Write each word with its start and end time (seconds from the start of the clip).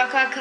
Zockercast. 0.00 0.40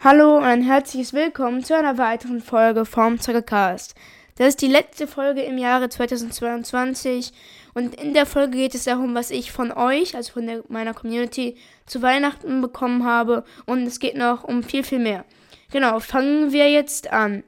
Hallo 0.00 0.38
und 0.38 0.42
ein 0.42 0.62
herzliches 0.62 1.12
Willkommen 1.12 1.62
zu 1.62 1.76
einer 1.76 1.98
weiteren 1.98 2.40
Folge 2.40 2.84
vom 2.84 3.20
Zockercast. 3.20 3.94
Das 4.34 4.48
ist 4.48 4.60
die 4.60 4.66
letzte 4.66 5.06
Folge 5.06 5.42
im 5.42 5.56
Jahre 5.56 5.88
2022 5.88 7.32
und 7.74 7.94
in 7.94 8.12
der 8.12 8.26
Folge 8.26 8.56
geht 8.56 8.74
es 8.74 8.84
darum, 8.84 9.14
was 9.14 9.30
ich 9.30 9.52
von 9.52 9.70
euch, 9.70 10.16
also 10.16 10.32
von 10.32 10.48
der, 10.48 10.64
meiner 10.66 10.94
Community, 10.94 11.56
zu 11.86 12.02
Weihnachten 12.02 12.60
bekommen 12.60 13.04
habe 13.04 13.44
und 13.66 13.86
es 13.86 14.00
geht 14.00 14.16
noch 14.16 14.42
um 14.42 14.64
viel, 14.64 14.82
viel 14.82 14.98
mehr. 14.98 15.24
Genau, 15.70 16.00
fangen 16.00 16.50
wir 16.50 16.68
jetzt 16.68 17.12
an. 17.12 17.44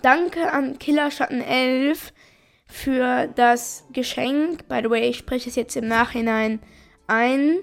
Danke 0.00 0.50
an 0.50 0.78
Killerschatten 0.78 1.42
11 1.42 2.14
für 2.74 3.28
das 3.28 3.86
Geschenk. 3.92 4.66
By 4.66 4.80
the 4.82 4.90
way, 4.90 5.08
ich 5.08 5.18
spreche 5.18 5.48
es 5.48 5.54
jetzt 5.54 5.76
im 5.76 5.86
Nachhinein 5.86 6.58
ein. 7.06 7.60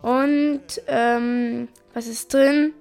Und 0.00 0.62
ähm, 0.86 1.68
was 1.92 2.06
ist 2.06 2.32
drin? 2.32 2.72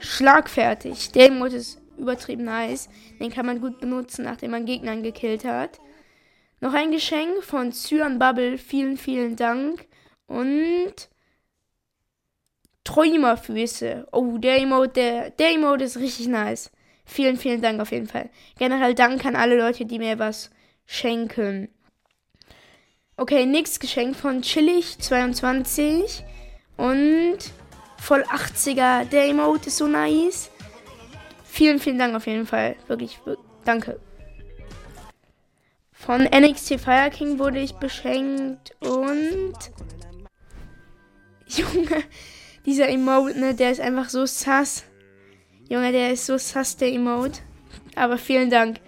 Schlagfertig. 0.00 1.12
Der 1.12 1.28
Emote 1.28 1.56
ist 1.56 1.80
übertrieben 1.96 2.44
nice. 2.44 2.88
Den 3.20 3.30
kann 3.30 3.46
man 3.46 3.60
gut 3.60 3.78
benutzen, 3.78 4.24
nachdem 4.24 4.50
man 4.50 4.66
Gegnern 4.66 5.04
gekillt 5.04 5.44
hat. 5.44 5.78
Noch 6.60 6.74
ein 6.74 6.90
Geschenk 6.90 7.44
von 7.44 7.70
Cyan 7.70 8.18
Bubble. 8.18 8.58
Vielen, 8.58 8.96
vielen 8.96 9.36
Dank. 9.36 9.86
Und 10.26 10.94
Träumerfüße. 12.82 14.08
Oh, 14.10 14.36
der 14.38 14.58
Emote, 14.58 14.92
der, 14.94 15.30
der 15.30 15.52
Emote 15.52 15.84
ist 15.84 15.98
richtig 15.98 16.26
nice. 16.26 16.72
Vielen, 17.12 17.36
vielen 17.36 17.60
Dank 17.60 17.78
auf 17.78 17.92
jeden 17.92 18.06
Fall. 18.06 18.30
Generell 18.58 18.94
Dank 18.94 19.26
an 19.26 19.36
alle 19.36 19.58
Leute, 19.58 19.84
die 19.84 19.98
mir 19.98 20.18
was 20.18 20.50
schenken. 20.86 21.68
Okay, 23.18 23.44
nächstes 23.44 23.80
Geschenk 23.80 24.16
von 24.16 24.42
Chillig22 24.42 26.22
und 26.78 27.36
voll 27.98 28.22
80er. 28.22 29.04
Der 29.04 29.26
Emote 29.26 29.66
ist 29.66 29.76
so 29.76 29.86
nice. 29.86 30.50
Vielen, 31.44 31.80
vielen 31.80 31.98
Dank 31.98 32.16
auf 32.16 32.26
jeden 32.26 32.46
Fall. 32.46 32.76
Wirklich, 32.86 33.18
wirklich 33.26 33.46
danke. 33.66 34.00
Von 35.92 36.22
NXT 36.22 36.80
Fire 36.80 37.10
King 37.10 37.38
wurde 37.38 37.58
ich 37.58 37.74
beschenkt 37.74 38.74
und. 38.80 39.52
Junge, 41.46 42.04
dieser 42.64 42.88
Emote, 42.88 43.38
ne, 43.38 43.54
der 43.54 43.70
ist 43.70 43.82
einfach 43.82 44.08
so 44.08 44.24
sass. 44.24 44.84
Junge, 45.72 45.90
der 45.90 46.12
ist 46.12 46.26
so 46.26 46.36
sass, 46.36 46.76
der 46.76 46.92
Emote. 46.92 47.40
Aber 47.96 48.18
vielen 48.18 48.50
Dank. 48.50 48.78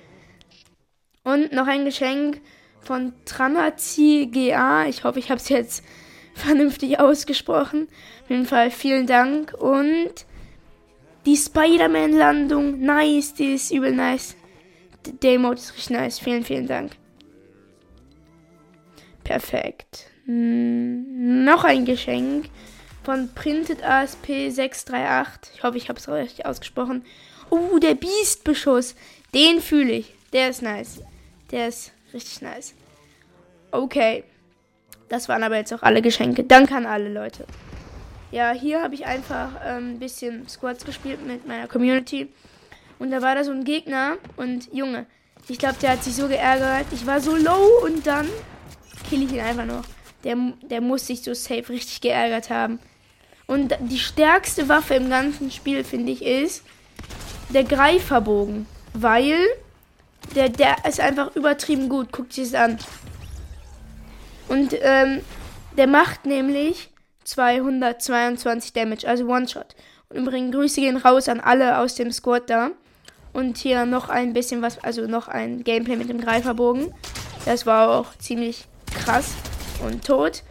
Und 1.22 1.50
noch 1.50 1.66
ein 1.66 1.86
Geschenk 1.86 2.42
von 2.82 3.14
Tramazi 3.24 4.28
GA. 4.30 4.84
Ich 4.84 5.02
hoffe, 5.02 5.18
ich 5.18 5.30
habe 5.30 5.40
es 5.40 5.48
jetzt 5.48 5.82
vernünftig 6.34 7.00
ausgesprochen. 7.00 7.88
Auf 8.24 8.28
jeden 8.28 8.44
Fall 8.44 8.70
vielen 8.70 9.06
Dank. 9.06 9.54
Und 9.54 10.26
die 11.24 11.38
Spider-Man-Landung. 11.38 12.80
Nice, 12.80 13.32
die 13.32 13.54
ist 13.54 13.70
übel 13.70 13.92
nice. 13.92 14.36
Der 15.22 15.32
Emote 15.32 15.60
ist 15.60 15.72
richtig 15.72 15.96
nice. 15.96 16.18
Vielen, 16.18 16.44
vielen 16.44 16.66
Dank. 16.66 16.92
Perfekt. 19.22 20.10
Hm, 20.26 21.46
noch 21.46 21.64
ein 21.64 21.86
Geschenk 21.86 22.50
von 23.04 23.28
Printed 23.34 23.84
ASP 23.84 24.50
638. 24.50 25.54
Ich 25.54 25.62
hoffe, 25.62 25.76
ich 25.76 25.88
habe 25.88 25.98
es 25.98 26.08
richtig 26.08 26.46
ausgesprochen. 26.46 27.04
Oh, 27.50 27.78
der 27.78 27.94
Beast-Beschuss. 27.94 28.94
Den 29.34 29.60
fühle 29.60 29.92
ich. 29.92 30.14
Der 30.32 30.48
ist 30.48 30.62
nice. 30.62 31.00
Der 31.50 31.68
ist 31.68 31.92
richtig 32.12 32.40
nice. 32.42 32.74
Okay. 33.70 34.24
Das 35.08 35.28
waren 35.28 35.42
aber 35.42 35.56
jetzt 35.56 35.72
auch 35.72 35.82
alle 35.82 36.00
Geschenke. 36.00 36.44
Danke 36.44 36.74
an 36.74 36.86
alle 36.86 37.10
Leute. 37.10 37.46
Ja, 38.32 38.52
hier 38.52 38.82
habe 38.82 38.94
ich 38.94 39.04
einfach 39.04 39.50
ähm, 39.64 39.92
ein 39.92 39.98
bisschen 39.98 40.48
Squads 40.48 40.84
gespielt 40.84 41.24
mit 41.24 41.46
meiner 41.46 41.68
Community. 41.68 42.32
Und 42.98 43.10
da 43.10 43.20
war 43.20 43.34
da 43.34 43.44
so 43.44 43.52
ein 43.52 43.64
Gegner. 43.64 44.16
Und 44.36 44.72
Junge, 44.72 45.06
ich 45.46 45.58
glaube, 45.58 45.76
der 45.82 45.90
hat 45.90 46.02
sich 46.02 46.16
so 46.16 46.26
geärgert. 46.26 46.86
Ich 46.92 47.06
war 47.06 47.20
so 47.20 47.36
low 47.36 47.84
und 47.84 48.06
dann 48.06 48.28
kill 49.08 49.22
ich 49.22 49.32
ihn 49.32 49.40
einfach 49.40 49.66
noch. 49.66 49.84
Der, 50.24 50.36
der 50.62 50.80
muss 50.80 51.06
sich 51.06 51.22
so 51.22 51.34
safe 51.34 51.68
richtig 51.68 52.00
geärgert 52.00 52.48
haben. 52.48 52.78
Und 53.46 53.74
die 53.80 53.98
stärkste 53.98 54.68
Waffe 54.68 54.94
im 54.94 55.10
ganzen 55.10 55.50
Spiel, 55.50 55.84
finde 55.84 56.12
ich, 56.12 56.24
ist 56.24 56.62
der 57.50 57.64
Greiferbogen. 57.64 58.66
Weil 58.94 59.36
der, 60.34 60.48
der 60.48 60.84
ist 60.86 61.00
einfach 61.00 61.34
übertrieben 61.36 61.88
gut. 61.88 62.12
Guckt 62.12 62.32
sich 62.32 62.50
das 62.50 62.60
an. 62.60 62.78
Und 64.48 64.74
ähm, 64.80 65.20
der 65.76 65.86
macht 65.86 66.26
nämlich 66.26 66.90
222 67.24 68.72
Damage, 68.72 69.08
also 69.08 69.26
One-Shot. 69.26 69.74
Und 70.08 70.16
übrigens 70.16 70.54
Grüße 70.54 70.80
gehen 70.80 70.96
raus 70.96 71.28
an 71.28 71.40
alle 71.40 71.78
aus 71.78 71.94
dem 71.94 72.12
Squad 72.12 72.48
da. 72.48 72.70
Und 73.32 73.58
hier 73.58 73.84
noch 73.84 74.08
ein 74.08 74.32
bisschen 74.32 74.62
was, 74.62 74.82
also 74.84 75.06
noch 75.06 75.28
ein 75.28 75.64
Gameplay 75.64 75.96
mit 75.96 76.08
dem 76.08 76.20
Greiferbogen. 76.20 76.94
Das 77.44 77.66
war 77.66 77.90
auch 77.90 78.16
ziemlich 78.18 78.66
krass 78.94 79.34
und 79.84 80.04
tot. 80.04 80.44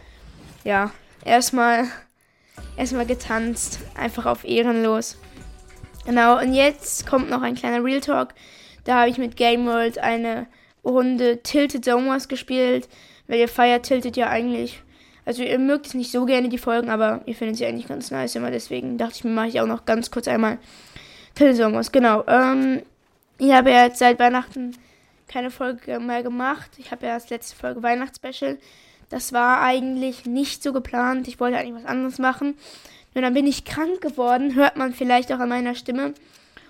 Ja, 0.64 0.92
erstmal 1.24 1.86
erstmal 2.76 3.06
getanzt, 3.06 3.80
einfach 3.96 4.26
auf 4.26 4.44
ehrenlos. 4.44 5.18
Genau, 6.06 6.38
und 6.38 6.52
jetzt 6.54 7.06
kommt 7.06 7.30
noch 7.30 7.42
ein 7.42 7.54
kleiner 7.54 7.82
Real 7.82 8.00
Talk. 8.00 8.34
Da 8.84 9.00
habe 9.00 9.10
ich 9.10 9.18
mit 9.18 9.36
Game 9.36 9.66
World 9.66 9.98
eine 9.98 10.46
Runde 10.84 11.42
Tilted 11.42 11.84
Zomas 11.84 12.28
gespielt, 12.28 12.88
weil 13.26 13.38
ihr 13.38 13.48
feiert 13.48 13.86
Tilted 13.86 14.16
ja 14.16 14.28
eigentlich. 14.28 14.82
Also 15.24 15.42
ihr 15.42 15.58
mögt 15.58 15.86
es 15.86 15.94
nicht 15.94 16.10
so 16.10 16.26
gerne, 16.26 16.50
die 16.50 16.58
Folgen, 16.58 16.90
aber 16.90 17.22
ihr 17.24 17.34
findet 17.34 17.56
sie 17.56 17.64
eigentlich 17.64 17.88
ganz 17.88 18.10
nice 18.10 18.34
immer. 18.34 18.50
Deswegen 18.50 18.98
dachte 18.98 19.14
ich 19.16 19.24
mir, 19.24 19.30
mache 19.30 19.48
ich 19.48 19.60
auch 19.60 19.66
noch 19.66 19.86
ganz 19.86 20.10
kurz 20.10 20.28
einmal 20.28 20.58
Tilted 21.34 21.56
Zomas. 21.56 21.92
Genau, 21.92 22.24
ähm, 22.26 22.82
ich 23.38 23.52
habe 23.52 23.70
ja 23.70 23.84
jetzt 23.84 23.98
seit 23.98 24.18
Weihnachten 24.18 24.76
keine 25.26 25.50
Folge 25.50 25.98
mehr 25.98 26.22
gemacht. 26.22 26.70
Ich 26.76 26.90
habe 26.90 27.06
ja 27.06 27.14
das 27.14 27.30
letzte 27.30 27.56
Folge 27.56 27.82
Weihnachtsspecial 27.82 28.58
das 29.10 29.32
war 29.32 29.60
eigentlich 29.60 30.26
nicht 30.26 30.62
so 30.62 30.72
geplant. 30.72 31.28
Ich 31.28 31.40
wollte 31.40 31.58
eigentlich 31.58 31.82
was 31.82 31.90
anderes 31.90 32.18
machen. 32.18 32.56
Nur 33.14 33.22
dann 33.22 33.34
bin 33.34 33.46
ich 33.46 33.64
krank 33.64 34.00
geworden, 34.00 34.54
hört 34.54 34.76
man 34.76 34.92
vielleicht 34.92 35.32
auch 35.32 35.38
an 35.38 35.48
meiner 35.48 35.74
Stimme. 35.74 36.14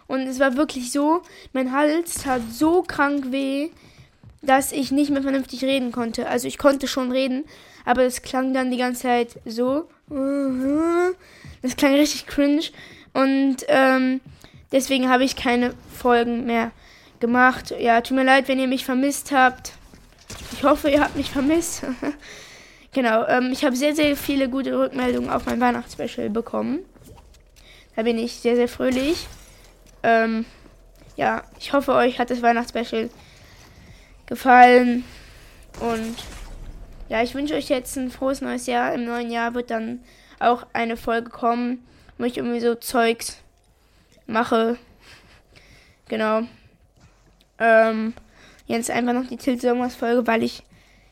Und 0.06 0.20
es 0.20 0.38
war 0.38 0.56
wirklich 0.56 0.92
so, 0.92 1.22
mein 1.52 1.72
Hals 1.72 2.14
tat 2.14 2.42
so 2.52 2.82
krank 2.82 3.32
weh, 3.32 3.70
dass 4.42 4.72
ich 4.72 4.92
nicht 4.92 5.10
mehr 5.10 5.22
vernünftig 5.22 5.64
reden 5.64 5.92
konnte. 5.92 6.28
Also 6.28 6.46
ich 6.46 6.58
konnte 6.58 6.86
schon 6.86 7.10
reden, 7.10 7.44
aber 7.86 8.02
es 8.02 8.22
klang 8.22 8.52
dann 8.52 8.70
die 8.70 8.76
ganze 8.76 9.02
Zeit 9.02 9.40
so. 9.46 9.88
Das 11.62 11.76
klang 11.76 11.94
richtig 11.94 12.26
cringe. 12.26 12.64
Und 13.14 13.58
ähm, 13.68 14.20
deswegen 14.72 15.08
habe 15.08 15.24
ich 15.24 15.36
keine 15.36 15.72
Folgen 15.96 16.44
mehr 16.44 16.72
gemacht. 17.20 17.74
Ja, 17.78 18.02
tut 18.02 18.16
mir 18.16 18.24
leid, 18.24 18.48
wenn 18.48 18.58
ihr 18.58 18.68
mich 18.68 18.84
vermisst 18.84 19.32
habt. 19.32 19.72
Ich 20.64 20.70
hoffe, 20.70 20.88
ihr 20.88 21.02
habt 21.02 21.14
mich 21.14 21.30
vermisst. 21.30 21.84
genau, 22.94 23.26
ähm, 23.26 23.50
ich 23.52 23.66
habe 23.66 23.76
sehr, 23.76 23.94
sehr 23.94 24.16
viele 24.16 24.48
gute 24.48 24.78
Rückmeldungen 24.78 25.28
auf 25.28 25.44
mein 25.44 25.60
Weihnachtsspecial 25.60 26.30
bekommen. 26.30 26.86
Da 27.94 28.02
bin 28.02 28.16
ich 28.16 28.36
sehr, 28.36 28.56
sehr 28.56 28.66
fröhlich. 28.66 29.26
Ähm, 30.02 30.46
ja, 31.16 31.42
ich 31.60 31.74
hoffe, 31.74 31.92
euch 31.92 32.18
hat 32.18 32.30
das 32.30 32.40
Weihnachtsspecial 32.40 33.10
gefallen. 34.24 35.04
Und 35.80 36.16
ja, 37.10 37.22
ich 37.22 37.34
wünsche 37.34 37.56
euch 37.56 37.68
jetzt 37.68 37.98
ein 37.98 38.10
frohes 38.10 38.40
neues 38.40 38.64
Jahr. 38.64 38.94
Im 38.94 39.04
neuen 39.04 39.30
Jahr 39.30 39.52
wird 39.52 39.70
dann 39.70 40.02
auch 40.40 40.66
eine 40.72 40.96
Folge 40.96 41.28
kommen, 41.28 41.86
wo 42.16 42.24
ich 42.24 42.38
irgendwie 42.38 42.60
so 42.60 42.74
Zeugs 42.74 43.36
mache. 44.26 44.78
Genau. 46.08 46.44
Ähm, 47.58 48.14
Jetzt 48.66 48.90
einfach 48.90 49.12
noch 49.12 49.26
die 49.26 49.36
Tilt 49.36 49.60
Somers 49.60 49.94
Folge, 49.94 50.26
weil 50.26 50.42
ich 50.42 50.62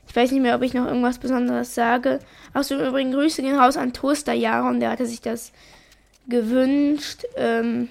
ich 0.08 0.16
weiß 0.16 0.30
nicht 0.32 0.42
mehr, 0.42 0.56
ob 0.56 0.62
ich 0.62 0.74
noch 0.74 0.86
irgendwas 0.86 1.18
Besonderes 1.18 1.74
sage. 1.74 2.18
Achso, 2.52 2.74
übrigens 2.74 3.14
Grüße 3.14 3.42
gehen 3.42 3.58
raus 3.58 3.76
an 3.76 3.92
Toaster 3.92 4.32
Jaron, 4.32 4.80
der 4.80 4.90
hatte 4.90 5.06
sich 5.06 5.20
das 5.20 5.52
gewünscht. 6.28 7.24
Ähm, 7.36 7.88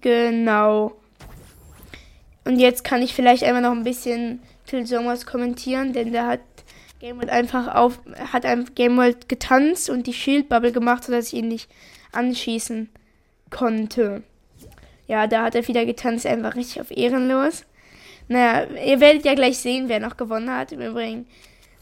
genau. 0.00 0.92
Und 2.44 2.58
jetzt 2.58 2.84
kann 2.84 3.02
ich 3.02 3.14
vielleicht 3.14 3.44
einfach 3.44 3.60
noch 3.60 3.72
ein 3.72 3.84
bisschen 3.84 4.40
Till 4.66 4.86
Sommers 4.86 5.26
kommentieren, 5.26 5.92
denn 5.92 6.12
der 6.12 6.26
hat 6.26 6.40
Game 7.00 7.16
World 7.16 7.30
einfach 7.30 7.74
auf, 7.74 8.00
hat 8.32 8.44
ein 8.44 8.66
Game 8.74 8.96
World 8.96 9.28
getanzt 9.28 9.90
und 9.90 10.06
die 10.06 10.14
Shield 10.14 10.48
Bubble 10.48 10.72
gemacht, 10.72 11.04
sodass 11.04 11.26
ich 11.26 11.34
ihn 11.34 11.48
nicht 11.48 11.70
anschießen 12.12 12.88
konnte. 13.50 14.22
Ja, 15.06 15.26
da 15.26 15.44
hat 15.44 15.54
er 15.54 15.68
wieder 15.68 15.84
getanzt, 15.84 16.26
einfach 16.26 16.56
richtig 16.56 16.80
auf 16.80 16.90
ehrenlos. 16.90 17.64
Naja, 18.28 18.66
ihr 18.84 19.00
werdet 19.00 19.24
ja 19.24 19.34
gleich 19.34 19.58
sehen, 19.58 19.88
wer 19.88 20.00
noch 20.00 20.16
gewonnen 20.16 20.50
hat. 20.50 20.72
Im 20.72 20.80
Übrigen 20.80 21.26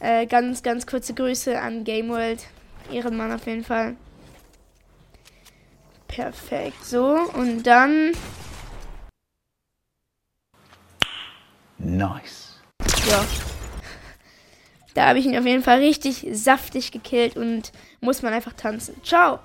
äh, 0.00 0.26
ganz, 0.26 0.62
ganz 0.62 0.86
kurze 0.86 1.14
Grüße 1.14 1.60
an 1.60 1.84
Game 1.84 2.08
World. 2.08 2.46
Ehrenmann 2.92 3.32
auf 3.32 3.46
jeden 3.46 3.64
Fall. 3.64 3.96
Perfekt. 6.06 6.84
So, 6.84 7.18
und 7.34 7.64
dann. 7.64 8.12
Nice. 11.78 12.60
ja. 13.10 13.24
Da 14.94 15.08
habe 15.08 15.18
ich 15.18 15.26
ihn 15.26 15.36
auf 15.36 15.44
jeden 15.44 15.62
Fall 15.62 15.80
richtig 15.80 16.26
saftig 16.32 16.90
gekillt 16.90 17.36
und 17.36 17.70
muss 18.00 18.22
man 18.22 18.32
einfach 18.32 18.54
tanzen. 18.54 18.94
Ciao. 19.02 19.40